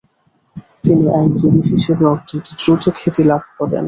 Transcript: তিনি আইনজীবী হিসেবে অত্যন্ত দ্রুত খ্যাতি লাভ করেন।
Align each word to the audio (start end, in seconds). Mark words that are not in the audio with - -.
তিনি 0.83 1.05
আইনজীবী 1.17 1.61
হিসেবে 1.71 2.03
অত্যন্ত 2.13 2.47
দ্রুত 2.59 2.83
খ্যাতি 2.97 3.21
লাভ 3.23 3.43
করেন। 3.57 3.79